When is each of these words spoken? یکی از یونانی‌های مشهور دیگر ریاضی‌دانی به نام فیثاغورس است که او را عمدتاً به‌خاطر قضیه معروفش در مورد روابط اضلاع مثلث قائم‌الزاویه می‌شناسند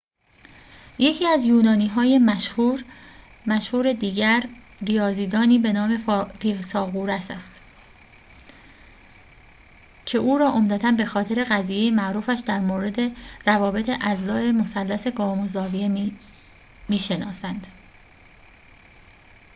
یکی 0.99 1.27
از 1.27 1.45
یونانی‌های 1.45 2.17
مشهور 3.53 3.93
دیگر 3.99 4.49
ریاضی‌دانی 4.81 5.59
به 5.59 5.73
نام 5.73 5.97
فیثاغورس 6.39 7.31
است 7.31 7.61
که 10.05 10.17
او 10.17 10.37
را 10.37 10.49
عمدتاً 10.51 10.91
به‌خاطر 10.91 11.43
قضیه 11.49 11.91
معروفش 11.91 12.41
در 12.45 12.59
مورد 12.59 12.97
روابط 13.45 13.89
اضلاع 14.01 14.51
مثلث 14.51 15.07
قائم‌الزاویه 15.07 16.11
می‌شناسند 16.89 17.67